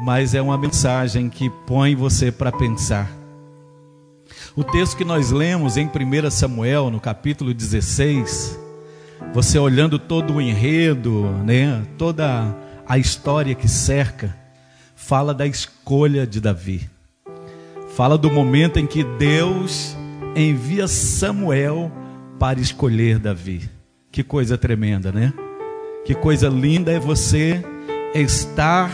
[0.00, 3.10] mas é uma mensagem que põe você para pensar.
[4.54, 8.58] O texto que nós lemos em 1 Samuel, no capítulo 16,
[9.32, 12.56] você olhando todo o enredo, né, toda
[12.86, 14.36] a história que cerca,
[14.94, 16.88] fala da escolha de Davi.
[17.94, 19.96] Fala do momento em que Deus
[20.36, 21.90] envia Samuel
[22.38, 23.68] para escolher Davi.
[24.12, 25.32] Que coisa tremenda, né?
[26.04, 27.62] Que coisa linda é você
[28.14, 28.90] estar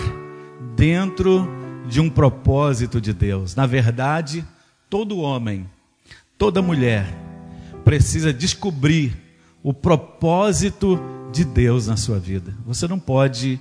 [0.77, 1.48] dentro
[1.88, 3.55] de um propósito de Deus.
[3.55, 4.45] Na verdade,
[4.88, 5.69] todo homem,
[6.38, 7.06] toda mulher
[7.84, 9.16] precisa descobrir
[9.62, 11.00] o propósito
[11.33, 12.55] de Deus na sua vida.
[12.66, 13.60] Você não pode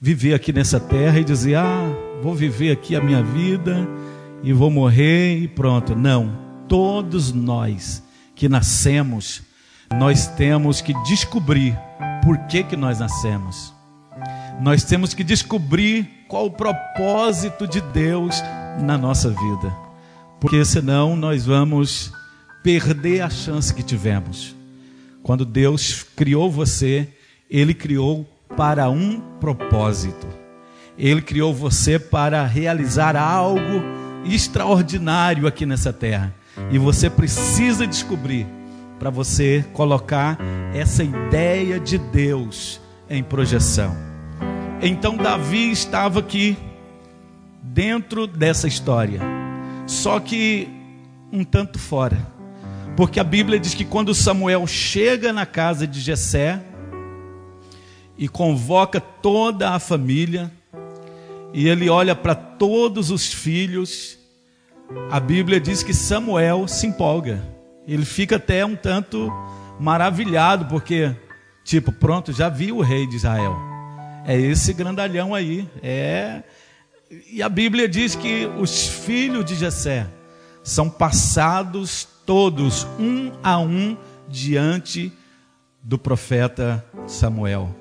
[0.00, 3.86] viver aqui nessa terra e dizer: "Ah, vou viver aqui a minha vida
[4.42, 5.94] e vou morrer e pronto".
[5.94, 6.44] Não.
[6.68, 8.02] Todos nós
[8.34, 9.42] que nascemos,
[9.98, 11.78] nós temos que descobrir
[12.24, 13.72] por que que nós nascemos.
[14.60, 18.40] Nós temos que descobrir qual o propósito de Deus
[18.80, 19.74] na nossa vida.
[20.40, 22.12] Porque senão nós vamos
[22.62, 24.54] perder a chance que tivemos.
[25.22, 27.08] Quando Deus criou você,
[27.50, 30.26] ele criou para um propósito.
[30.96, 33.82] Ele criou você para realizar algo
[34.24, 36.34] extraordinário aqui nessa terra.
[36.70, 38.46] E você precisa descobrir
[38.98, 40.38] para você colocar
[40.72, 44.13] essa ideia de Deus em projeção.
[44.80, 46.56] Então Davi estava aqui
[47.62, 49.20] dentro dessa história.
[49.86, 50.68] Só que
[51.32, 52.16] um tanto fora.
[52.96, 56.62] Porque a Bíblia diz que quando Samuel chega na casa de Jessé
[58.16, 60.50] e convoca toda a família,
[61.52, 64.16] e ele olha para todos os filhos,
[65.10, 67.42] a Bíblia diz que Samuel se empolga.
[67.86, 69.32] Ele fica até um tanto
[69.80, 71.14] maravilhado, porque,
[71.64, 73.73] tipo, pronto, já vi o rei de Israel.
[74.26, 75.68] É esse grandalhão aí.
[75.82, 76.42] É.
[77.30, 80.06] E a Bíblia diz que os filhos de Jessé
[80.62, 83.96] são passados todos um a um
[84.28, 85.12] diante
[85.82, 87.74] do profeta Samuel.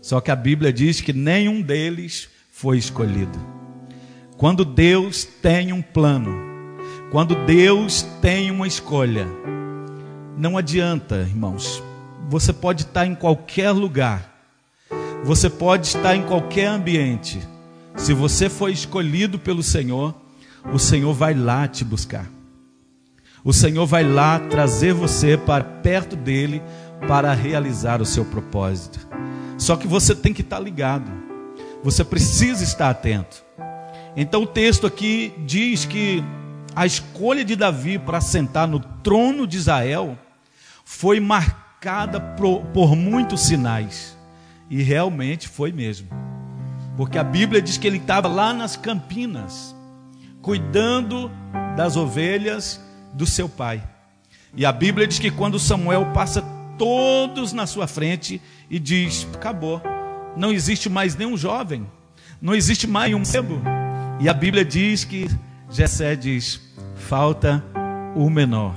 [0.00, 3.38] Só que a Bíblia diz que nenhum deles foi escolhido.
[4.36, 6.34] Quando Deus tem um plano,
[7.10, 9.26] quando Deus tem uma escolha,
[10.36, 11.82] não adianta, irmãos.
[12.28, 14.31] Você pode estar em qualquer lugar,
[15.24, 17.40] você pode estar em qualquer ambiente.
[17.96, 20.14] Se você foi escolhido pelo Senhor,
[20.72, 22.26] o Senhor vai lá te buscar.
[23.44, 26.62] O Senhor vai lá trazer você para perto dele
[27.06, 29.06] para realizar o seu propósito.
[29.58, 31.10] Só que você tem que estar ligado.
[31.82, 33.44] Você precisa estar atento.
[34.16, 36.22] Então o texto aqui diz que
[36.74, 40.18] a escolha de Davi para sentar no trono de Israel
[40.84, 44.16] foi marcada por, por muitos sinais.
[44.72, 46.08] E realmente foi mesmo.
[46.96, 49.76] Porque a Bíblia diz que ele estava lá nas campinas,
[50.40, 51.30] cuidando
[51.76, 52.80] das ovelhas
[53.12, 53.82] do seu pai.
[54.56, 56.40] E a Bíblia diz que quando Samuel passa
[56.78, 58.40] todos na sua frente
[58.70, 59.82] e diz: acabou,
[60.38, 61.86] não existe mais nenhum jovem,
[62.40, 63.60] não existe mais um sebo.
[64.20, 65.28] E a Bíblia diz que
[65.68, 66.62] Jessé diz:
[66.96, 67.62] falta
[68.16, 68.74] o menor.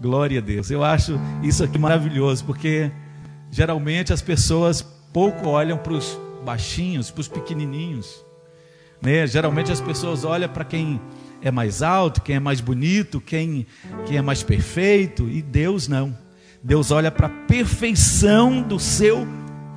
[0.00, 0.70] Glória a Deus.
[0.70, 2.90] Eu acho isso aqui maravilhoso, porque
[3.50, 8.26] geralmente as pessoas pouco olham para os baixinhos, para os pequenininhos.
[9.00, 9.24] Né?
[9.28, 11.00] Geralmente as pessoas olham para quem
[11.40, 13.64] é mais alto, quem é mais bonito, quem,
[14.06, 16.18] quem é mais perfeito, e Deus não.
[16.60, 19.24] Deus olha para a perfeição do seu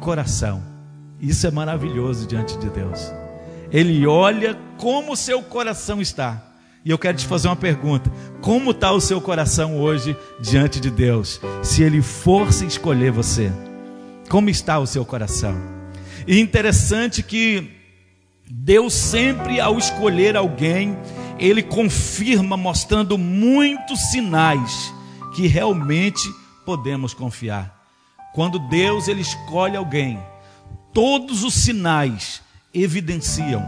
[0.02, 0.64] coração.
[1.22, 3.12] Isso é maravilhoso diante de Deus.
[3.72, 6.44] Ele olha como o seu coração está.
[6.84, 8.10] E eu quero te fazer uma pergunta:
[8.42, 11.40] como está o seu coração hoje diante de Deus?
[11.62, 13.52] Se Ele fosse escolher você,
[14.30, 15.56] como está o seu coração?
[16.28, 17.72] E interessante que
[18.50, 20.98] Deus sempre, ao escolher alguém,
[21.40, 24.94] Ele confirma, mostrando muitos sinais
[25.36, 26.28] que realmente
[26.66, 27.78] podemos confiar.
[28.34, 30.20] Quando Deus ele escolhe alguém,
[30.94, 32.42] todos os sinais
[32.74, 33.64] evidenciam,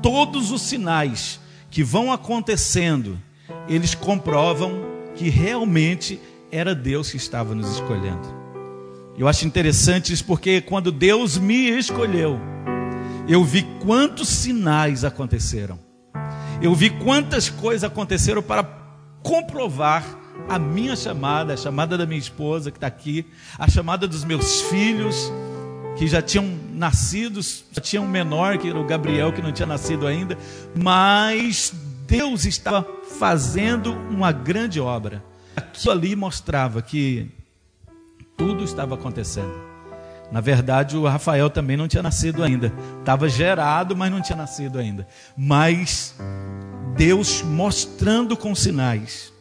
[0.00, 1.40] todos os sinais
[1.70, 3.18] que vão acontecendo,
[3.68, 4.80] eles comprovam
[5.16, 6.20] que realmente
[6.50, 8.37] era Deus que estava nos escolhendo.
[9.18, 12.38] Eu acho interessante isso porque quando Deus me escolheu,
[13.28, 15.76] eu vi quantos sinais aconteceram.
[16.62, 18.62] Eu vi quantas coisas aconteceram para
[19.20, 20.04] comprovar
[20.48, 23.26] a minha chamada, a chamada da minha esposa que está aqui,
[23.58, 25.32] a chamada dos meus filhos
[25.96, 29.66] que já tinham nascido, já tinha um menor, que era o Gabriel, que não tinha
[29.66, 30.38] nascido ainda,
[30.76, 31.72] mas
[32.06, 32.86] Deus estava
[33.18, 35.24] fazendo uma grande obra.
[35.56, 37.32] Aquilo ali mostrava que
[38.38, 39.52] tudo estava acontecendo.
[40.30, 42.72] Na verdade, o Rafael também não tinha nascido ainda.
[43.00, 45.06] Estava gerado, mas não tinha nascido ainda.
[45.36, 46.14] Mas
[46.96, 49.32] Deus mostrando com sinais.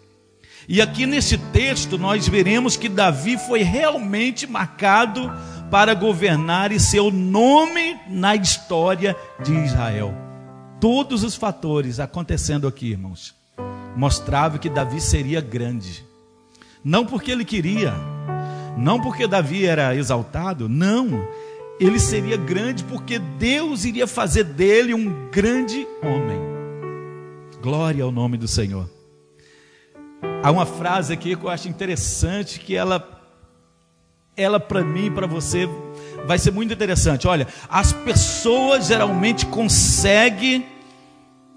[0.68, 5.32] E aqui nesse texto nós veremos que Davi foi realmente marcado
[5.70, 10.14] para governar e seu nome na história de Israel.
[10.80, 13.36] Todos os fatores acontecendo aqui, irmãos,
[13.96, 16.06] mostravam que Davi seria grande.
[16.84, 17.94] Não porque ele queria,
[18.78, 21.28] não porque Davi era exaltado, não.
[21.80, 26.40] Ele seria grande porque Deus iria fazer dele um grande homem.
[27.62, 28.90] Glória ao nome do Senhor.
[30.44, 33.16] Há uma frase aqui que eu acho interessante que ela
[34.36, 35.68] ela para mim, para você
[36.28, 37.28] vai ser muito interessante.
[37.28, 40.66] Olha, as pessoas geralmente conseguem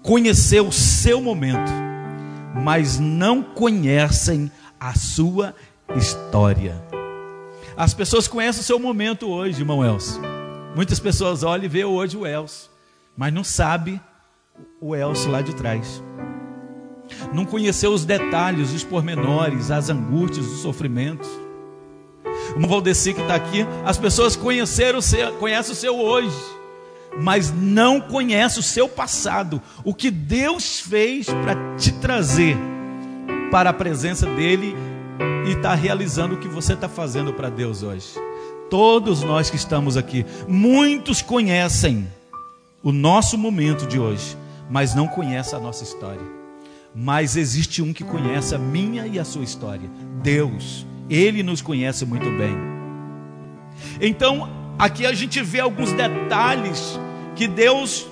[0.01, 1.71] conhecer o seu momento,
[2.63, 5.53] mas não conhecem a sua
[5.95, 6.90] história.
[7.81, 10.21] As pessoas conhecem o seu momento hoje, irmão Elcio.
[10.75, 12.69] Muitas pessoas olham e vê hoje o Elcio,
[13.17, 13.99] mas não sabe
[14.79, 16.01] o Elcio lá de trás
[17.33, 21.29] não conheceu os detalhes, os pormenores, as angústias, os sofrimentos.
[22.55, 26.35] O Valdeci que está aqui, as pessoas conheceram o seu, conhecem o seu hoje,
[27.19, 32.57] mas não conhecem o seu passado, o que Deus fez para te trazer
[33.51, 34.75] para a presença dEle
[35.47, 38.07] e está realizando o que você está fazendo para Deus hoje.
[38.69, 42.07] Todos nós que estamos aqui, muitos conhecem
[42.81, 44.37] o nosso momento de hoje,
[44.69, 46.41] mas não conhecem a nossa história
[46.93, 49.89] mas existe um que conhece a minha e a sua história:
[50.21, 50.85] Deus.
[51.09, 52.55] Ele nos conhece muito bem.
[53.99, 56.97] Então, aqui a gente vê alguns detalhes
[57.35, 58.07] que Deus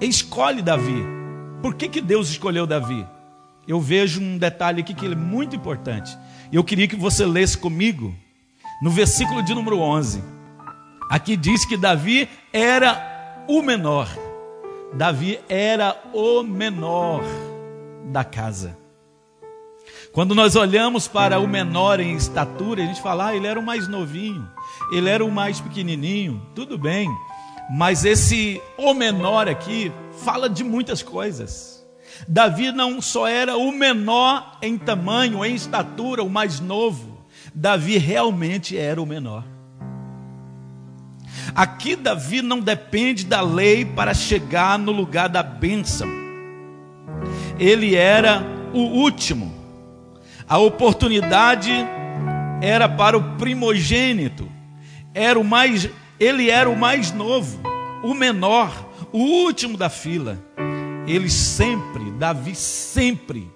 [0.00, 1.04] escolhe Davi.
[1.62, 3.06] Por que, que Deus escolheu Davi?
[3.68, 6.16] Eu vejo um detalhe aqui que é muito importante.
[6.50, 8.14] Eu queria que você lesse comigo
[8.80, 10.24] no versículo de número 11.
[11.10, 14.08] Aqui diz que Davi era o menor.
[14.94, 17.22] Davi era o menor
[18.06, 18.74] da casa.
[20.12, 23.62] Quando nós olhamos para o menor em estatura, a gente fala, ah, ele era o
[23.62, 24.48] mais novinho,
[24.90, 27.08] ele era o mais pequenininho, tudo bem,
[27.70, 29.92] mas esse o menor aqui
[30.24, 31.77] fala de muitas coisas.
[32.26, 37.18] Davi não só era o menor em tamanho, em estatura, o mais novo,
[37.54, 39.44] Davi realmente era o menor.
[41.54, 46.08] Aqui Davi não depende da lei para chegar no lugar da bênção.
[47.58, 48.42] Ele era
[48.72, 49.52] o último.
[50.48, 51.72] A oportunidade
[52.60, 54.48] era para o primogênito.
[55.14, 55.88] Era o mais,
[56.20, 57.60] ele era o mais novo,
[58.02, 58.70] o menor,
[59.12, 60.38] o último da fila.
[61.08, 63.50] Ele sempre, Davi sempre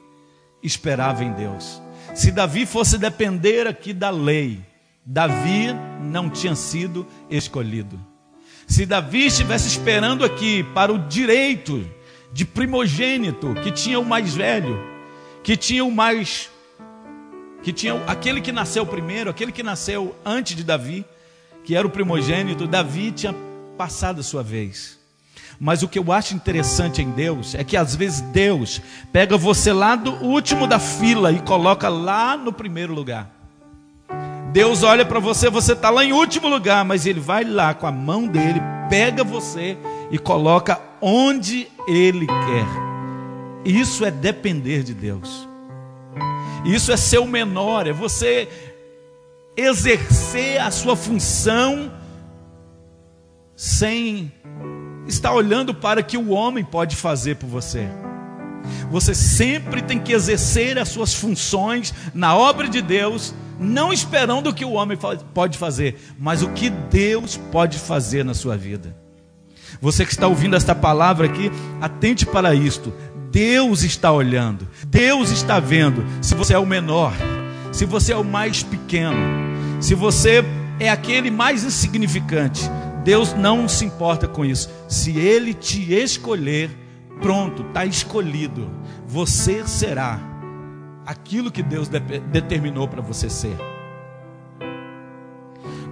[0.62, 1.82] esperava em Deus.
[2.14, 4.60] Se Davi fosse depender aqui da lei,
[5.04, 5.68] Davi
[6.00, 8.00] não tinha sido escolhido.
[8.66, 11.86] Se Davi estivesse esperando aqui para o direito
[12.32, 14.78] de primogênito, que tinha o mais velho,
[15.42, 16.50] que tinha o mais
[17.62, 21.04] que tinha aquele que nasceu primeiro, aquele que nasceu antes de Davi,
[21.62, 23.34] que era o primogênito, Davi tinha
[23.76, 24.98] passado a sua vez.
[25.58, 28.80] Mas o que eu acho interessante em Deus é que às vezes Deus
[29.12, 33.30] pega você lá do último da fila e coloca lá no primeiro lugar.
[34.52, 37.86] Deus olha para você, você está lá em último lugar, mas Ele vai lá com
[37.86, 39.78] a mão dele, pega você
[40.10, 42.66] e coloca onde Ele quer.
[43.64, 45.48] Isso é depender de Deus.
[46.64, 48.48] Isso é ser o menor, é você
[49.56, 51.90] exercer a sua função
[53.56, 54.32] sem
[55.06, 57.88] estar olhando para o que o homem pode fazer por você.
[58.90, 64.54] Você sempre tem que exercer as suas funções na obra de Deus não esperando o
[64.54, 64.98] que o homem
[65.32, 68.96] pode fazer, mas o que Deus pode fazer na sua vida.
[69.80, 72.92] Você que está ouvindo esta palavra aqui, atente para isto.
[73.30, 77.14] Deus está olhando, Deus está vendo se você é o menor,
[77.72, 79.16] se você é o mais pequeno,
[79.80, 80.44] se você
[80.78, 82.70] é aquele mais insignificante.
[83.04, 84.70] Deus não se importa com isso.
[84.88, 86.70] Se Ele te escolher,
[87.20, 88.70] pronto, está escolhido.
[89.06, 90.20] Você será
[91.04, 93.56] aquilo que Deus de determinou para você ser.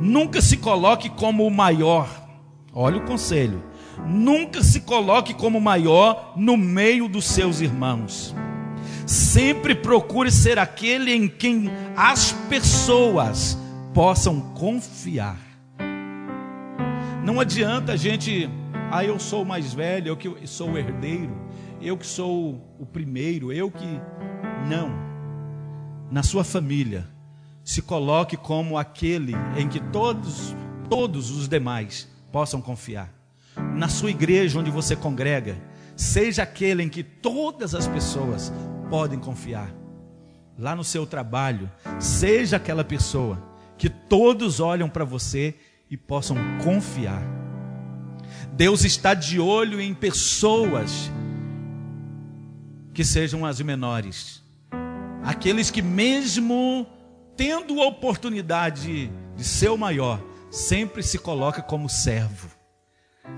[0.01, 2.09] Nunca se coloque como o maior.
[2.73, 3.63] Olha o conselho.
[4.07, 8.35] Nunca se coloque como maior no meio dos seus irmãos.
[9.05, 13.59] Sempre procure ser aquele em quem as pessoas
[13.93, 15.50] possam confiar.
[17.25, 18.49] Não adianta a gente,
[18.91, 21.37] ah, eu sou o mais velho, eu que sou o herdeiro,
[21.81, 24.01] eu que sou o primeiro, eu que
[24.67, 24.91] não.
[26.11, 27.07] Na sua família,
[27.63, 30.57] se coloque como aquele em que todos,
[30.89, 33.13] todos os demais possam confiar.
[33.77, 35.61] Na sua igreja onde você congrega,
[35.95, 38.51] seja aquele em que todas as pessoas
[38.89, 39.71] podem confiar.
[40.59, 45.55] Lá no seu trabalho, seja aquela pessoa que todos olham para você
[45.91, 47.23] e possam confiar.
[48.53, 51.11] Deus está de olho em pessoas
[52.95, 54.43] que sejam as menores,
[55.25, 56.87] aqueles que, mesmo
[57.37, 62.51] tendo a oportunidade de ser o maior, sempre se coloca como servo.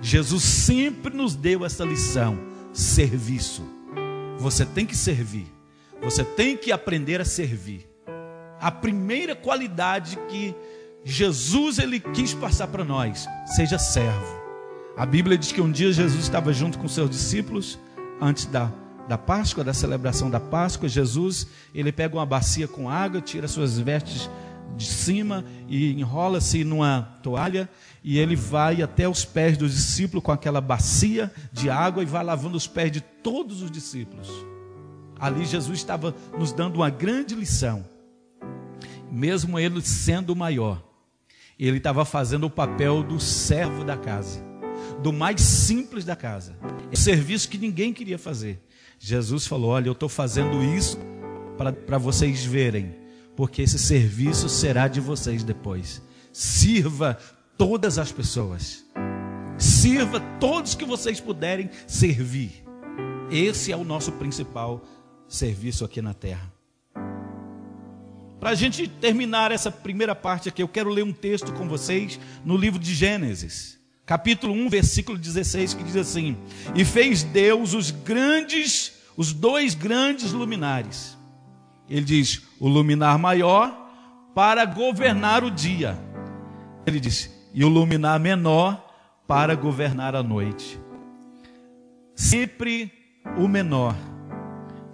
[0.00, 2.38] Jesus sempre nos deu essa lição:
[2.72, 3.62] serviço.
[4.38, 5.46] Você tem que servir,
[6.00, 7.88] você tem que aprender a servir.
[8.60, 10.54] A primeira qualidade que
[11.04, 14.42] Jesus ele quis passar para nós, seja servo.
[14.96, 17.78] A Bíblia diz que um dia Jesus estava junto com seus discípulos
[18.20, 18.70] antes da,
[19.08, 20.88] da Páscoa, da celebração da Páscoa.
[20.88, 24.30] Jesus ele pega uma bacia com água, tira suas vestes
[24.76, 27.68] de cima e enrola-se numa toalha
[28.04, 32.24] e ele vai até os pés dos discípulos com aquela bacia de água e vai
[32.24, 34.28] lavando os pés de todos os discípulos.
[35.18, 37.84] Ali Jesus estava nos dando uma grande lição.
[39.10, 40.82] Mesmo ele sendo o maior,
[41.58, 44.44] ele estava fazendo o papel do servo da casa,
[45.02, 46.56] do mais simples da casa.
[46.90, 48.60] É um serviço que ninguém queria fazer.
[48.98, 50.98] Jesus falou: Olha, eu estou fazendo isso
[51.86, 52.94] para vocês verem,
[53.36, 56.02] porque esse serviço será de vocês depois.
[56.32, 57.18] Sirva
[57.58, 58.84] todas as pessoas,
[59.58, 62.64] sirva todos que vocês puderem servir.
[63.30, 64.82] Esse é o nosso principal
[65.28, 66.52] serviço aqui na terra.
[68.42, 72.18] Para a gente terminar essa primeira parte aqui, eu quero ler um texto com vocês
[72.44, 76.36] no livro de Gênesis, capítulo 1, versículo 16, que diz assim:
[76.74, 81.16] E fez Deus os grandes, os dois grandes luminares.
[81.88, 83.88] Ele diz: o luminar maior
[84.34, 85.96] para governar o dia.
[86.84, 88.92] Ele diz: e o luminar menor
[89.24, 90.80] para governar a noite.
[92.16, 92.90] Sempre
[93.38, 93.94] o menor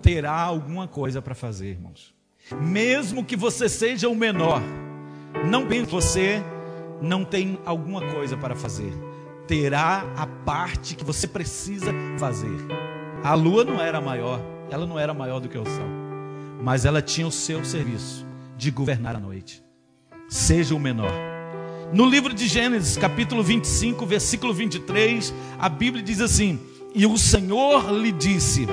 [0.02, 2.17] terá alguma coisa para fazer, irmãos
[2.56, 4.62] mesmo que você seja o menor,
[5.50, 6.42] não pense que você
[7.00, 8.92] não tem alguma coisa para fazer.
[9.46, 12.56] Terá a parte que você precisa fazer.
[13.22, 14.40] A lua não era maior,
[14.70, 15.88] ela não era maior do que o sol,
[16.62, 18.26] mas ela tinha o seu serviço
[18.56, 19.62] de governar a noite.
[20.28, 21.12] Seja o menor.
[21.92, 26.60] No livro de Gênesis, capítulo 25, versículo 23, a Bíblia diz assim:
[26.94, 28.66] E o Senhor lhe disse: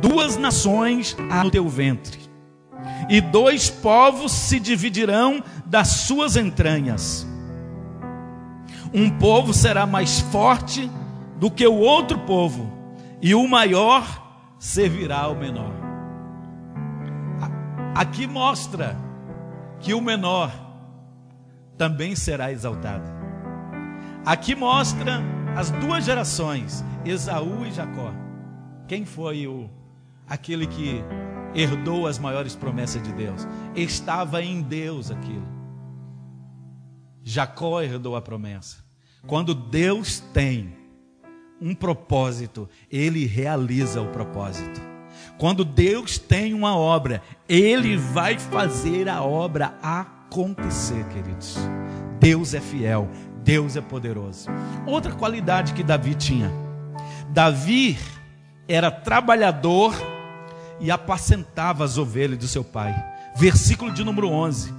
[0.00, 2.25] Duas nações há no teu ventre
[3.08, 7.26] e dois povos se dividirão das suas entranhas.
[8.92, 10.90] Um povo será mais forte
[11.38, 12.72] do que o outro povo,
[13.20, 15.72] e o maior servirá ao menor.
[17.94, 18.96] Aqui mostra
[19.80, 20.52] que o menor
[21.76, 23.04] também será exaltado.
[24.24, 25.22] Aqui mostra
[25.56, 28.12] as duas gerações, Esaú e Jacó.
[28.86, 29.70] Quem foi o
[30.28, 31.02] aquele que
[31.56, 33.48] herdou as maiores promessas de Deus.
[33.74, 35.48] Estava em Deus aquilo.
[37.24, 38.84] Jacó herdou a promessa.
[39.26, 40.76] Quando Deus tem
[41.60, 44.80] um propósito, ele realiza o propósito.
[45.38, 51.56] Quando Deus tem uma obra, ele vai fazer a obra acontecer, queridos.
[52.20, 53.08] Deus é fiel,
[53.42, 54.48] Deus é poderoso.
[54.86, 56.50] Outra qualidade que Davi tinha:
[57.30, 57.98] Davi
[58.68, 59.94] era trabalhador
[60.80, 62.94] e apacentava as ovelhas do seu pai.
[63.36, 64.72] Versículo de número 11.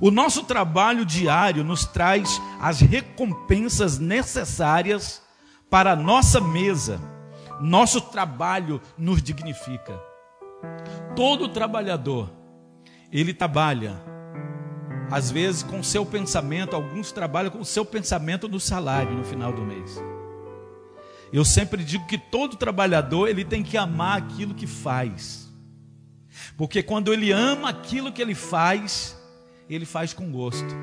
[0.00, 5.22] O nosso trabalho diário nos traz as recompensas necessárias
[5.68, 7.00] para a nossa mesa.
[7.60, 10.00] Nosso trabalho nos dignifica.
[11.14, 12.30] Todo trabalhador,
[13.12, 14.00] ele trabalha,
[15.10, 19.52] às vezes com seu pensamento, alguns trabalham com o seu pensamento no salário no final
[19.52, 20.00] do mês.
[21.32, 25.48] Eu sempre digo que todo trabalhador ele tem que amar aquilo que faz.
[26.56, 29.16] Porque quando ele ama aquilo que ele faz,
[29.68, 30.74] ele faz com gosto.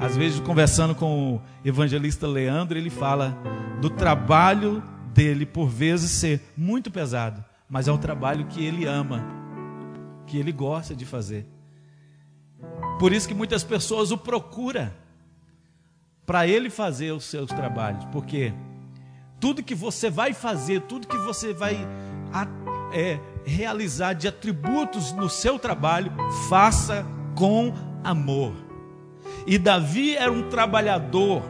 [0.00, 3.36] Às vezes, conversando com o evangelista Leandro, ele fala
[3.80, 9.24] do trabalho dele, por vezes, ser muito pesado, mas é um trabalho que ele ama,
[10.26, 11.46] que ele gosta de fazer.
[12.98, 14.90] Por isso que muitas pessoas o procuram
[16.24, 18.52] para ele fazer os seus trabalhos, porque
[19.42, 21.76] tudo que você vai fazer, tudo que você vai
[22.94, 26.12] é, realizar de atributos no seu trabalho,
[26.48, 28.54] faça com amor.
[29.44, 31.42] E Davi era um trabalhador.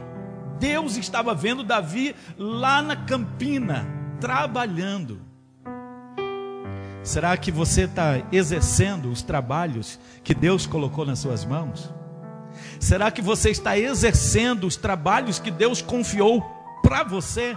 [0.58, 3.86] Deus estava vendo Davi lá na campina,
[4.18, 5.20] trabalhando.
[7.02, 11.92] Será que você está exercendo os trabalhos que Deus colocou nas suas mãos?
[12.80, 16.40] Será que você está exercendo os trabalhos que Deus confiou
[16.82, 17.54] para você?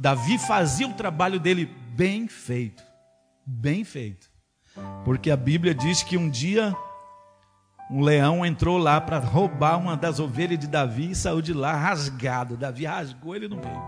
[0.00, 2.82] Davi fazia o trabalho dele bem feito,
[3.44, 4.30] bem feito,
[5.04, 6.74] porque a Bíblia diz que um dia
[7.90, 11.74] um leão entrou lá para roubar uma das ovelhas de Davi e saiu de lá
[11.74, 12.56] rasgado.
[12.56, 13.82] Davi rasgou ele no meio.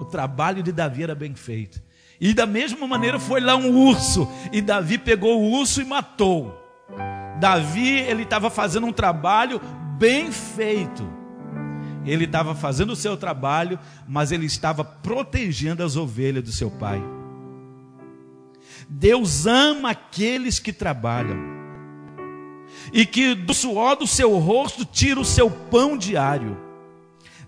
[0.00, 1.80] O trabalho de Davi era bem feito.
[2.20, 6.60] E da mesma maneira foi lá um urso e Davi pegou o urso e matou.
[7.38, 9.60] Davi, ele estava fazendo um trabalho
[9.96, 11.23] bem feito.
[12.04, 17.02] Ele estava fazendo o seu trabalho, mas ele estava protegendo as ovelhas do seu pai.
[18.88, 21.54] Deus ama aqueles que trabalham
[22.92, 26.56] e que do suor do seu rosto tira o seu pão diário.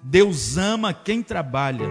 [0.03, 1.89] Deus ama quem trabalha,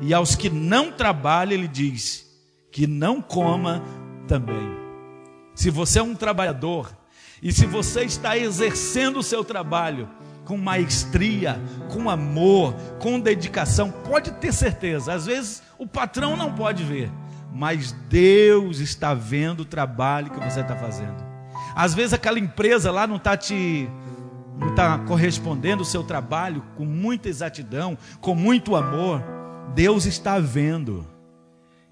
[0.00, 2.26] e aos que não trabalham, Ele diz
[2.72, 3.82] que não coma
[4.26, 4.80] também.
[5.54, 6.96] Se você é um trabalhador,
[7.42, 10.08] e se você está exercendo o seu trabalho
[10.44, 11.60] com maestria,
[11.92, 17.10] com amor, com dedicação, pode ter certeza, às vezes o patrão não pode ver,
[17.52, 21.30] mas Deus está vendo o trabalho que você está fazendo.
[21.74, 23.88] Às vezes aquela empresa lá não está te
[24.58, 29.22] não está correspondendo o seu trabalho com muita exatidão, com muito amor.
[29.74, 31.06] Deus está vendo.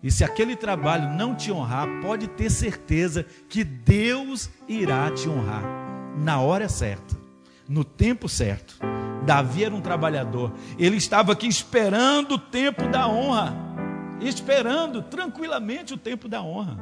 [0.02, 5.64] E se aquele trabalho não te honrar, pode ter certeza que Deus irá te honrar
[6.18, 7.16] na hora certa,
[7.68, 8.78] no tempo certo.
[9.26, 13.54] Davi era um trabalhador, ele estava aqui esperando o tempo da honra,
[14.22, 16.78] esperando tranquilamente o tempo da honra.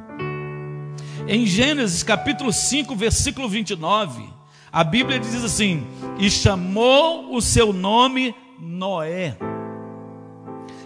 [1.27, 4.23] Em Gênesis capítulo 5, versículo 29,
[4.71, 5.85] a Bíblia diz assim:
[6.17, 9.37] E chamou o seu nome Noé,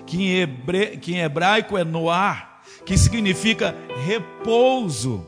[0.07, 0.97] que em, hebre...
[0.97, 5.27] que em hebraico é Noar, que significa repouso,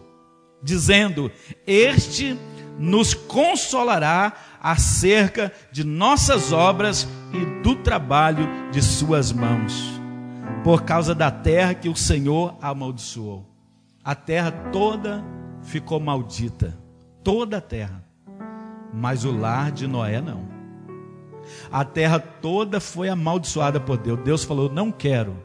[0.63, 1.31] dizendo:
[1.67, 2.35] Este
[2.79, 9.99] nos consolará acerca de nossas obras e do trabalho de suas mãos,
[10.63, 13.45] por causa da terra que o Senhor amaldiçoou.
[14.01, 15.21] A terra toda
[15.61, 16.77] ficou maldita,
[17.21, 18.03] toda a terra,
[18.93, 20.47] mas o lar de Noé não.
[21.69, 24.19] A terra toda foi amaldiçoada por Deus.
[24.23, 25.35] Deus falou: Não quero,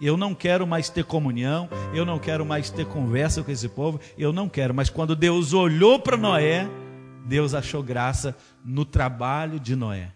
[0.00, 4.00] eu não quero mais ter comunhão, eu não quero mais ter conversa com esse povo,
[4.16, 4.72] eu não quero.
[4.72, 6.68] Mas quando Deus olhou para Noé,
[7.24, 10.12] Deus achou graça no trabalho de Noé.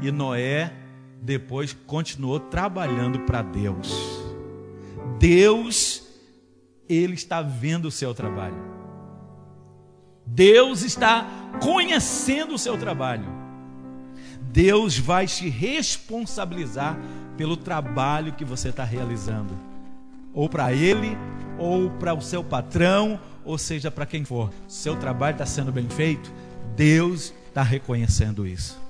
[0.00, 0.72] E Noé
[1.20, 3.92] depois continuou trabalhando para Deus.
[5.18, 6.06] Deus
[6.88, 8.72] ele está vendo o seu trabalho.
[10.26, 11.26] Deus está
[11.62, 13.26] conhecendo o seu trabalho.
[14.40, 16.98] Deus vai te responsabilizar
[17.36, 19.56] pelo trabalho que você está realizando,
[20.34, 21.16] ou para Ele,
[21.58, 24.50] ou para o seu patrão, ou seja, para quem for.
[24.68, 26.32] Seu trabalho está sendo bem feito,
[26.76, 28.80] Deus está reconhecendo isso.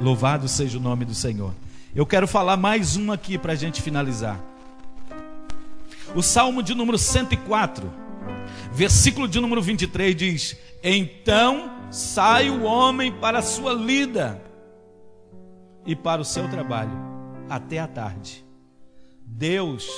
[0.00, 1.52] Louvado seja o nome do Senhor.
[1.94, 4.40] Eu quero falar mais uma aqui para a gente finalizar.
[6.14, 7.90] O Salmo de número 104,
[8.72, 14.42] versículo de número 23 diz: Então sai o homem para a sua lida
[15.86, 16.92] e para o seu trabalho
[17.48, 18.44] até a tarde.
[19.24, 19.88] Deus,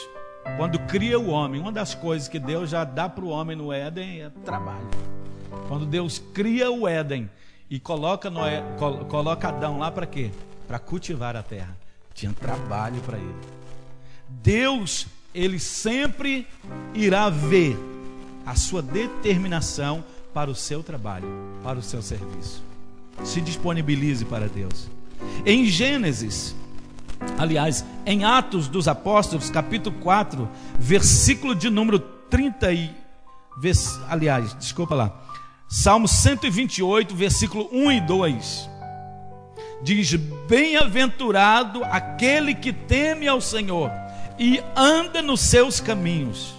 [0.57, 3.73] quando cria o homem, uma das coisas que Deus já dá para o homem no
[3.73, 4.89] Éden é trabalho.
[5.69, 7.31] Quando Deus cria o Éden
[7.71, 8.63] e coloca, Noé,
[9.09, 10.31] coloca Adão lá para quê?
[10.69, 11.77] Para cultivar a terra.
[12.13, 13.35] Tinha trabalho para ele.
[14.29, 16.47] Deus ele sempre
[16.95, 17.77] irá ver
[18.47, 21.27] a sua determinação para o seu trabalho,
[21.63, 22.63] para o seu serviço.
[23.25, 24.89] Se disponibilize para Deus.
[25.45, 26.55] Em Gênesis,
[27.39, 33.05] aliás, em Atos dos Apóstolos, capítulo 4, versículo de número 30 e
[34.09, 35.13] aliás, desculpa lá.
[35.69, 38.71] Salmo 128, versículo 1 e 2.
[39.83, 40.15] Diz:
[40.49, 43.91] Bem-aventurado aquele que teme ao Senhor
[44.39, 46.55] e anda nos seus caminhos,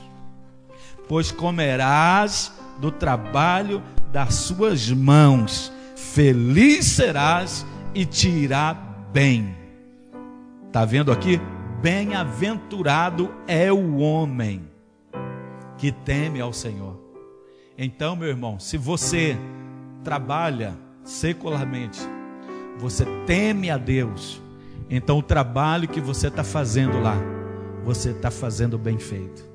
[1.08, 8.74] pois comerás do trabalho das suas mãos, feliz serás e te irá
[9.12, 9.65] bem.
[10.76, 11.40] Está vendo aqui?
[11.82, 14.70] Bem-aventurado é o homem
[15.78, 17.00] que teme ao Senhor.
[17.78, 19.38] Então, meu irmão, se você
[20.04, 22.02] trabalha secularmente,
[22.78, 24.42] você teme a Deus,
[24.90, 27.16] então o trabalho que você está fazendo lá,
[27.86, 29.46] você está fazendo bem feito.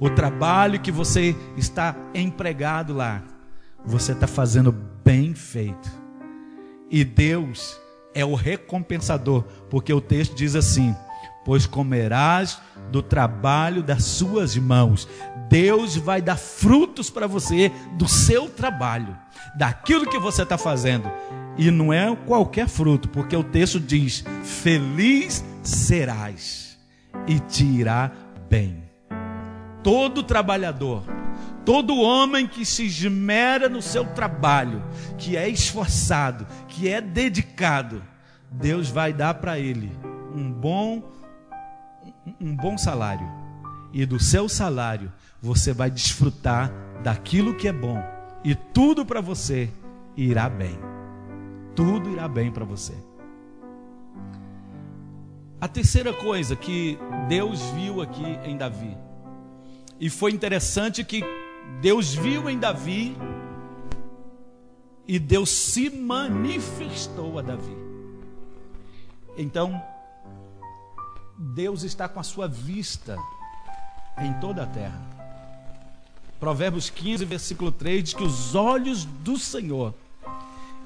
[0.00, 3.22] O trabalho que você está empregado lá,
[3.84, 4.72] você está fazendo
[5.04, 5.90] bem feito.
[6.90, 7.78] E Deus
[8.14, 10.94] é o recompensador, porque o texto diz assim:
[11.44, 15.08] pois comerás do trabalho das suas mãos.
[15.48, 19.16] Deus vai dar frutos para você do seu trabalho,
[19.56, 21.10] daquilo que você está fazendo.
[21.58, 26.78] E não é qualquer fruto, porque o texto diz: Feliz serás
[27.26, 28.12] e te irá
[28.48, 28.84] bem.
[29.82, 31.02] Todo trabalhador,
[31.64, 34.82] todo homem que se esmera no seu trabalho,
[35.18, 38.02] que é esforçado, que é dedicado,
[38.50, 39.92] Deus vai dar para ele
[40.34, 41.02] um bom
[42.40, 43.26] um bom salário.
[43.92, 48.02] E do seu salário você vai desfrutar daquilo que é bom.
[48.44, 49.70] E tudo para você
[50.16, 50.78] irá bem.
[51.74, 52.94] Tudo irá bem para você.
[55.60, 58.96] A terceira coisa que Deus viu aqui em Davi,
[60.00, 61.22] e foi interessante que
[61.80, 63.16] Deus viu em Davi
[65.06, 67.76] e Deus se manifestou a Davi.
[69.36, 69.82] Então,
[71.38, 73.16] Deus está com a sua vista
[74.18, 75.00] em toda a terra.
[76.38, 79.94] Provérbios 15, versículo 3 diz que os olhos do Senhor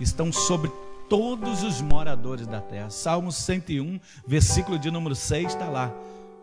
[0.00, 0.70] estão sobre
[1.08, 2.90] todos os moradores da terra.
[2.90, 5.92] Salmos 101, versículo de número 6 está lá.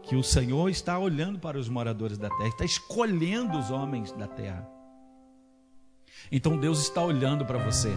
[0.03, 4.27] Que o Senhor está olhando para os moradores da terra, está escolhendo os homens da
[4.27, 4.67] terra.
[6.31, 7.91] Então Deus está olhando para você.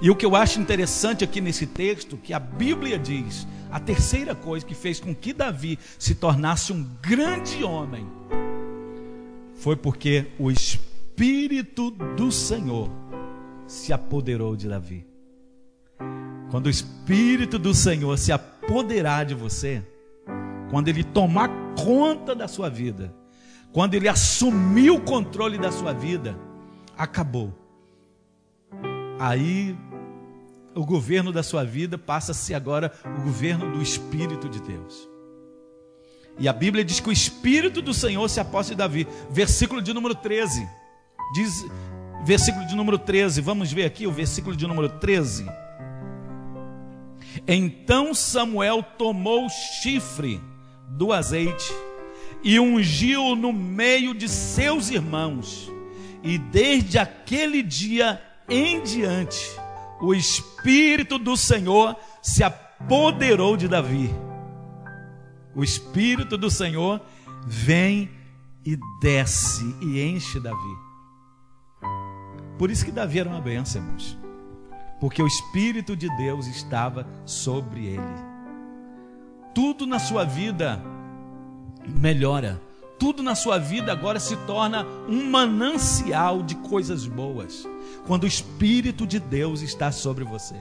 [0.00, 4.34] E o que eu acho interessante aqui nesse texto, que a Bíblia diz, a terceira
[4.34, 8.06] coisa que fez com que Davi se tornasse um grande homem,
[9.54, 12.90] foi porque o Espírito do Senhor
[13.66, 15.06] se apoderou de Davi.
[16.50, 19.86] Quando o Espírito do Senhor se apoderar de você,
[20.72, 23.14] quando ele tomar conta da sua vida,
[23.74, 26.34] quando ele assumir o controle da sua vida,
[26.96, 27.52] acabou.
[29.20, 29.76] Aí
[30.74, 35.06] o governo da sua vida passa a ser agora o governo do Espírito de Deus.
[36.38, 39.06] E a Bíblia diz que o Espírito do Senhor se aposta de Davi.
[39.28, 40.66] Versículo de número 13.
[41.34, 41.66] Diz,
[42.24, 43.42] versículo de número 13.
[43.42, 45.46] Vamos ver aqui o versículo de número 13.
[47.46, 50.40] Então Samuel tomou o chifre
[50.96, 51.72] do azeite
[52.42, 55.70] e ungiu no meio de seus irmãos.
[56.22, 59.38] E desde aquele dia em diante,
[60.00, 64.10] o Espírito do Senhor se apoderou de Davi.
[65.54, 67.00] O Espírito do Senhor
[67.46, 68.10] vem
[68.64, 70.76] e desce e enche Davi.
[72.58, 74.18] Por isso que Davi era uma benção, irmãos.
[75.00, 78.31] Porque o Espírito de Deus estava sobre ele.
[79.54, 80.80] Tudo na sua vida
[81.86, 82.60] melhora.
[82.98, 87.66] Tudo na sua vida agora se torna um manancial de coisas boas
[88.06, 90.54] quando o Espírito de Deus está sobre você.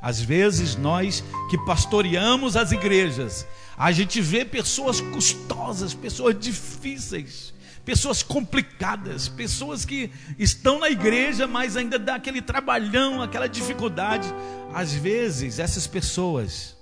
[0.00, 3.46] Às vezes nós que pastoreamos as igrejas,
[3.76, 7.52] a gente vê pessoas custosas, pessoas difíceis,
[7.84, 14.26] pessoas complicadas, pessoas que estão na igreja, mas ainda dá aquele trabalhão, aquela dificuldade.
[14.72, 16.79] Às vezes essas pessoas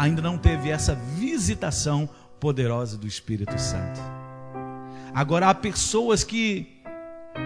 [0.00, 2.08] ainda não teve essa visitação
[2.40, 4.00] poderosa do Espírito Santo.
[5.14, 6.80] Agora há pessoas que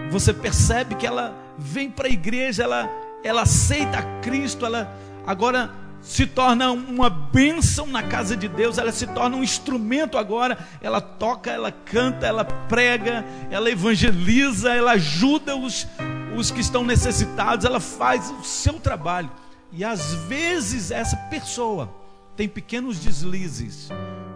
[0.08, 2.88] você percebe que ela vem para a igreja, ela,
[3.24, 4.88] ela aceita Cristo, ela
[5.26, 5.68] agora
[6.00, 11.00] se torna uma bênção na casa de Deus, ela se torna um instrumento agora, ela
[11.00, 15.88] toca, ela canta, ela prega, ela evangeliza, ela ajuda os,
[16.36, 19.30] os que estão necessitados, ela faz o seu trabalho.
[19.72, 22.03] E às vezes essa pessoa
[22.36, 23.88] tem pequenos deslizes,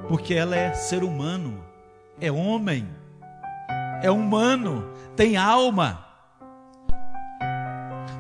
[0.09, 1.65] porque ela é ser humano,
[2.21, 2.89] é homem,
[4.03, 6.05] é humano, tem alma.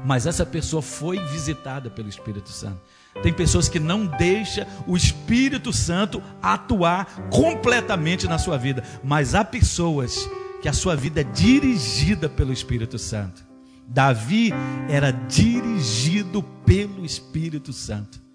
[0.04, 2.80] Mas essa pessoa foi visitada pelo Espírito Santo.
[3.22, 9.44] Tem pessoas que não deixam o Espírito Santo atuar completamente na sua vida, mas há
[9.44, 10.28] pessoas
[10.62, 13.46] que a sua vida é dirigida pelo Espírito Santo.
[13.86, 14.52] Davi
[14.88, 18.27] era dirigido pelo Espírito Santo.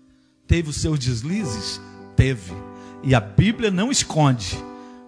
[0.47, 1.81] Teve os seus deslizes?
[2.15, 2.53] Teve.
[3.01, 4.57] E a Bíblia não esconde,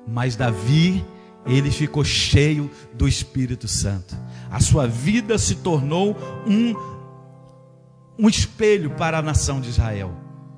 [0.08, 1.06] mas Davi
[1.46, 4.18] ele ficou cheio do Espírito Santo.
[4.50, 6.18] A sua vida se tornou
[6.48, 6.76] um,
[8.18, 10.14] um espelho para a nação de Israel.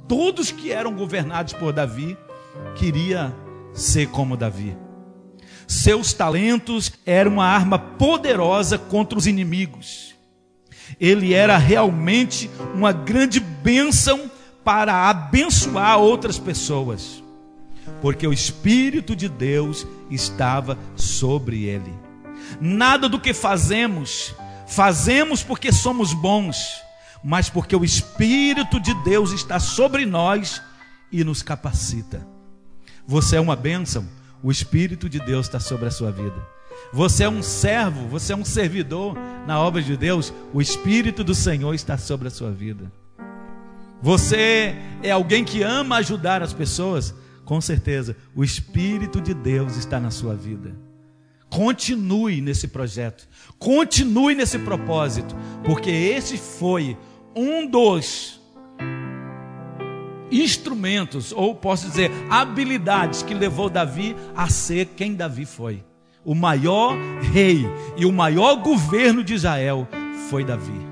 [0.08, 2.18] Todos que eram governados por Davi
[2.76, 3.36] queria
[3.74, 4.78] ser como Davi.
[5.68, 10.16] Seus talentos eram uma arma poderosa contra os inimigos.
[11.00, 14.32] Ele era realmente uma grande bênção
[14.67, 17.23] para abençoar outras pessoas
[18.01, 21.93] porque o Espírito de Deus estava sobre ele.
[22.60, 24.36] Nada do que fazemos,
[24.67, 26.82] fazemos porque somos bons,
[27.23, 30.62] mas porque o Espírito de Deus está sobre nós
[31.13, 32.27] e nos capacita.
[33.06, 34.06] Você é uma bênção,
[34.43, 36.45] o Espírito de Deus está sobre a sua vida.
[36.91, 41.34] Você é um servo, você é um servidor na obra de Deus, o Espírito do
[41.34, 42.91] Senhor está sobre a sua vida.
[44.01, 49.99] Você é alguém que ama ajudar as pessoas, com certeza, o Espírito de Deus está
[49.99, 50.75] na sua vida.
[51.49, 56.97] Continue nesse projeto, continue nesse propósito, porque esse foi
[57.36, 58.39] um dos
[60.29, 65.83] instrumentos, ou posso dizer, habilidades que levou Davi a ser quem Davi foi.
[66.23, 66.97] O maior
[67.31, 69.88] rei e o maior governo de Israel
[70.29, 70.87] foi Davi.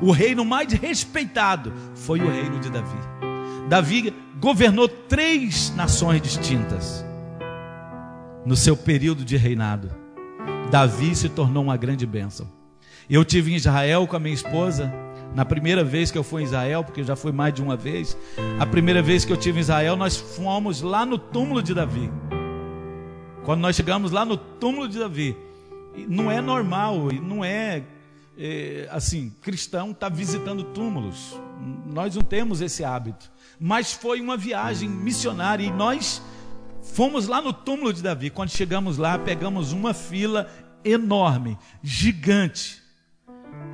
[0.00, 2.98] O reino mais respeitado foi o reino de Davi.
[3.68, 7.04] Davi governou três nações distintas
[8.44, 9.90] no seu período de reinado.
[10.70, 12.48] Davi se tornou uma grande bênção.
[13.08, 14.92] Eu tive em Israel com a minha esposa,
[15.34, 17.76] na primeira vez que eu fui em Israel, porque eu já fui mais de uma
[17.76, 18.16] vez,
[18.58, 22.10] a primeira vez que eu tive em Israel, nós fomos lá no túmulo de Davi.
[23.44, 25.36] Quando nós chegamos lá no túmulo de Davi,
[26.08, 27.82] não é normal, não é,
[28.42, 31.38] é assim, cristão estar tá visitando túmulos.
[31.86, 33.30] Nós não temos esse hábito.
[33.58, 36.22] Mas foi uma viagem missionária e nós
[36.82, 38.30] fomos lá no túmulo de Davi.
[38.30, 40.50] Quando chegamos lá, pegamos uma fila
[40.82, 42.82] enorme, gigante,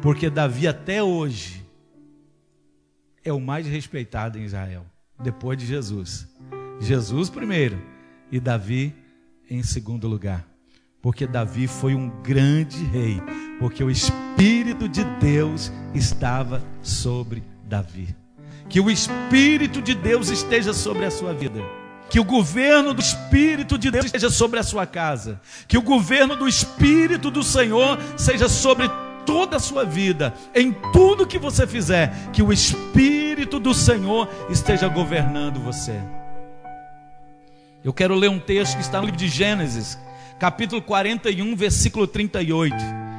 [0.03, 1.65] porque Davi até hoje
[3.25, 4.85] é o mais respeitado em Israel,
[5.23, 6.29] depois de Jesus.
[6.81, 7.81] Jesus primeiro
[8.33, 8.93] e Davi
[9.49, 10.45] em segundo lugar.
[11.01, 13.21] Porque Davi foi um grande rei,
[13.59, 18.15] porque o Espírito de Deus estava sobre Davi.
[18.69, 21.61] Que o Espírito de Deus esteja sobre a sua vida.
[22.11, 25.41] Que o governo do Espírito de Deus esteja sobre a sua casa.
[25.67, 28.89] Que o governo do Espírito do Senhor seja sobre
[29.25, 34.87] toda a sua vida, em tudo que você fizer, que o Espírito do Senhor esteja
[34.87, 36.01] governando você.
[37.83, 39.99] Eu quero ler um texto que está no livro de Gênesis,
[40.39, 42.75] capítulo 41, versículo 38,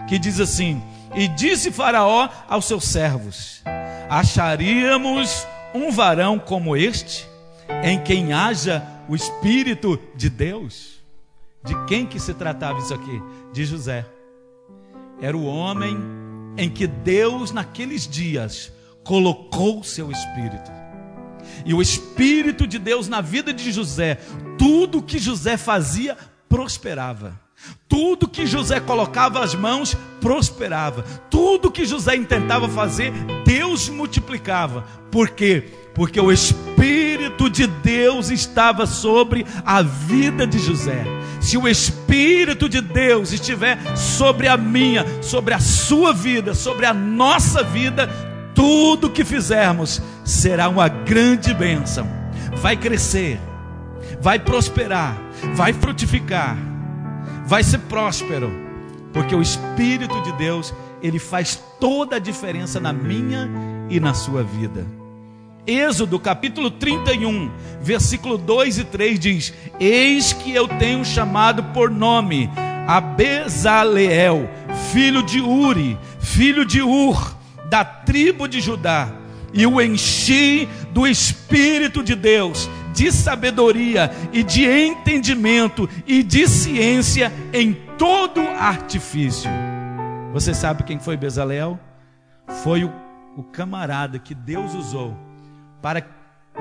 [0.07, 0.81] que diz assim:
[1.15, 3.61] E disse Faraó aos seus servos:
[4.09, 7.27] Acharíamos um varão como este,
[7.83, 10.97] em quem haja o Espírito de Deus?
[11.63, 13.21] De quem que se tratava isso aqui?
[13.51, 14.05] De José
[15.21, 15.97] era o homem
[16.57, 18.71] em que Deus, naqueles dias,
[19.03, 20.71] colocou seu espírito.
[21.65, 24.15] E o espírito de Deus na vida de José,
[24.57, 26.17] tudo que José fazia,
[26.49, 27.39] prosperava.
[27.87, 31.03] Tudo que José colocava as mãos, prosperava.
[31.29, 33.11] Tudo que José intentava fazer,
[33.45, 34.83] Deus multiplicava.
[35.11, 35.69] Por quê?
[35.95, 41.03] Porque o Espírito de Deus estava sobre a vida de José.
[41.39, 46.93] Se o Espírito de Deus estiver sobre a minha, sobre a sua vida, sobre a
[46.93, 48.07] nossa vida,
[48.53, 52.07] tudo que fizermos será uma grande bênção.
[52.57, 53.39] Vai crescer,
[54.19, 55.17] vai prosperar,
[55.53, 56.57] vai frutificar,
[57.47, 58.51] vai ser próspero,
[59.13, 63.49] porque o Espírito de Deus, ele faz toda a diferença na minha
[63.89, 64.85] e na sua vida.
[65.65, 67.49] Êxodo capítulo 31,
[67.81, 72.49] versículo 2 e 3 diz: Eis que eu tenho chamado por nome
[72.85, 73.01] a
[74.91, 77.33] filho de Uri, filho de Ur,
[77.69, 79.09] da tribo de Judá,
[79.53, 87.31] e o enchi do Espírito de Deus, de sabedoria e de entendimento e de ciência
[87.53, 89.51] em todo artifício.
[90.33, 91.79] Você sabe quem foi Bezaleel?
[92.63, 92.91] Foi o,
[93.35, 95.15] o camarada que Deus usou
[95.79, 96.01] para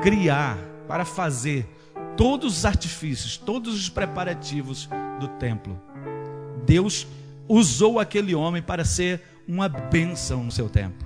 [0.02, 1.66] criar, para fazer
[2.18, 5.80] todos os artifícios, todos os preparativos do templo.
[6.66, 7.06] Deus
[7.48, 11.02] usou aquele homem para ser uma bênção no seu tempo.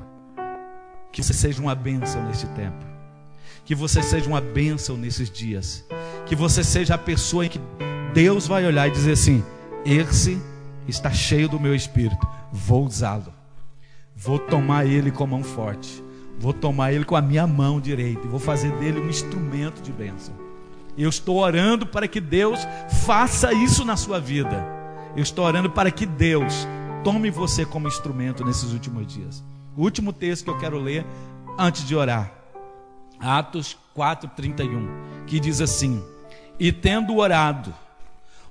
[1.13, 2.90] Que você seja uma bênção nesse tempo.
[3.65, 5.85] Que você seja uma bênção nesses dias.
[6.27, 7.61] Que você seja a pessoa em que
[8.13, 9.45] Deus vai olhar e dizer assim:
[9.85, 10.41] esse
[10.89, 13.33] está cheio do meu espírito, vou usá-lo.
[14.17, 16.03] Vou tomar ele com mão forte
[16.41, 20.35] Vou tomar ele com a minha mão direita vou fazer dele um instrumento de bênção.
[20.97, 22.67] Eu estou orando para que Deus
[23.05, 24.67] faça isso na sua vida.
[25.15, 26.67] Eu estou orando para que Deus
[27.05, 29.45] tome você como instrumento nesses últimos dias.
[29.77, 31.05] O último texto que eu quero ler
[31.59, 32.33] antes de orar.
[33.21, 36.03] Atos 4:31, que diz assim:
[36.59, 37.75] E tendo orado,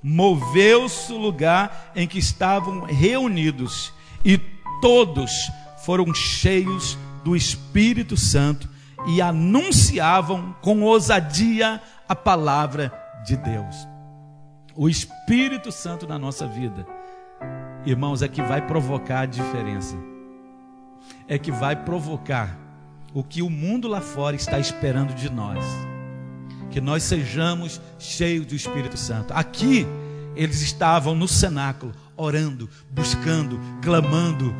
[0.02, 3.92] moveu-se o lugar em que estavam reunidos,
[4.24, 4.38] e
[4.80, 5.30] todos
[5.84, 8.68] foram cheios do Espírito Santo
[9.06, 12.92] e anunciavam com ousadia a palavra
[13.24, 13.88] de Deus.
[14.74, 16.86] O Espírito Santo na nossa vida,
[17.84, 19.96] irmãos, é que vai provocar a diferença,
[21.26, 22.59] é que vai provocar
[23.12, 25.64] o que o mundo lá fora está esperando de nós.
[26.70, 29.32] Que nós sejamos cheios do Espírito Santo.
[29.32, 29.86] Aqui,
[30.36, 34.54] eles estavam no cenáculo, orando, buscando, clamando,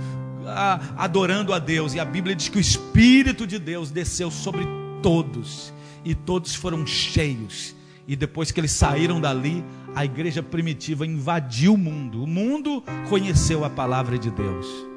[0.96, 1.94] adorando a Deus.
[1.94, 4.66] E a Bíblia diz que o Espírito de Deus desceu sobre
[5.02, 5.72] todos,
[6.04, 7.76] e todos foram cheios.
[8.08, 12.24] E depois que eles saíram dali, a igreja primitiva invadiu o mundo.
[12.24, 14.89] O mundo conheceu a palavra de Deus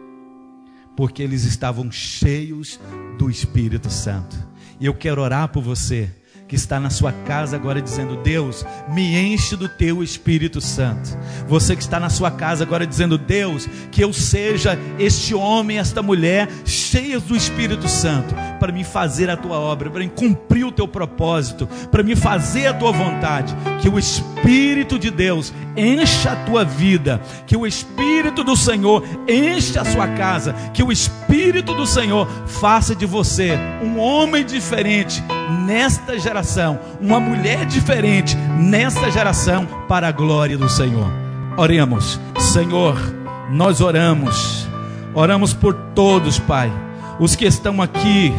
[0.96, 2.80] porque eles estavam cheios
[3.18, 4.36] do Espírito Santo.
[4.80, 6.10] E eu quero orar por você
[6.54, 11.18] que está na sua casa agora dizendo: Deus, me enche do teu Espírito Santo.
[11.48, 16.04] Você que está na sua casa agora dizendo: Deus, que eu seja este homem, esta
[16.04, 20.72] mulher, cheios do Espírito Santo, para me fazer a tua obra, para me cumprir o
[20.72, 23.56] teu propósito, para me fazer a tua vontade.
[23.82, 29.80] Que o Espírito de Deus encha a tua vida, que o Espírito do Senhor enche
[29.80, 31.23] a sua casa, que o Espírito
[31.84, 35.22] do Senhor faça de você um homem diferente
[35.65, 41.12] nesta geração, uma mulher diferente nesta geração, para a glória do Senhor.
[41.58, 42.98] Oremos, Senhor,
[43.52, 44.65] nós oramos,
[45.13, 46.72] oramos por todos, Pai,
[47.19, 48.34] os que estão aqui,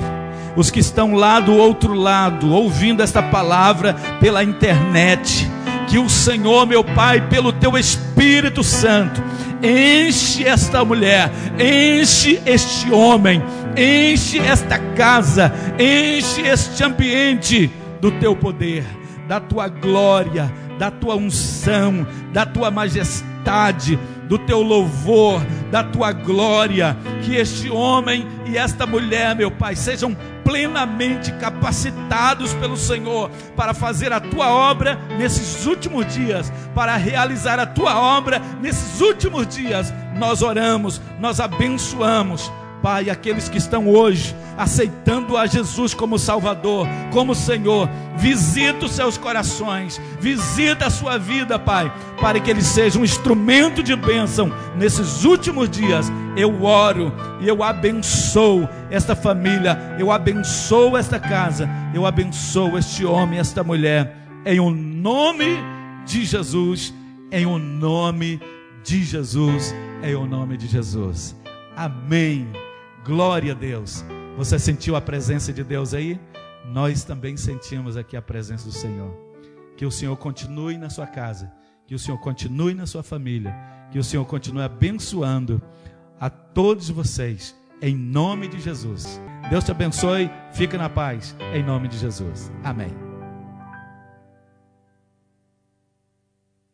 [0.56, 5.46] os que estão lá do outro lado, ouvindo esta palavra pela internet,
[5.86, 9.22] que o Senhor, meu Pai, pelo teu Espírito Santo,
[9.62, 13.42] enche esta mulher, enche este homem,
[13.76, 17.70] enche esta casa, enche este ambiente
[18.00, 18.84] do teu poder,
[19.26, 26.96] da tua glória, da tua unção, da tua majestade, do teu louvor, da tua glória,
[27.24, 34.12] que este homem e esta mulher, meu Pai, sejam plenamente capacitados pelo Senhor para fazer
[34.12, 39.92] a tua obra nesses últimos dias, para realizar a tua obra nesses últimos dias.
[40.16, 42.52] Nós oramos, nós abençoamos
[42.84, 49.16] Pai, aqueles que estão hoje aceitando a Jesus como Salvador, como Senhor, visita os seus
[49.16, 55.24] corações, visita a sua vida, Pai, para que ele seja um instrumento de bênção nesses
[55.24, 56.12] últimos dias.
[56.36, 63.38] Eu oro e eu abençoo esta família, eu abençoo esta casa, eu abençoo este homem,
[63.38, 65.56] esta mulher, em o nome
[66.04, 66.92] de Jesus,
[67.32, 68.38] em o nome
[68.84, 71.34] de Jesus, em o nome de Jesus.
[71.74, 72.63] Amém.
[73.04, 74.02] Glória a Deus.
[74.36, 76.18] Você sentiu a presença de Deus aí?
[76.64, 79.14] Nós também sentimos aqui a presença do Senhor.
[79.76, 81.52] Que o Senhor continue na sua casa,
[81.86, 83.54] que o Senhor continue na sua família,
[83.90, 85.60] que o Senhor continue abençoando
[86.18, 89.20] a todos vocês, em nome de Jesus.
[89.50, 92.50] Deus te abençoe, fica na paz, em nome de Jesus.
[92.62, 93.03] Amém.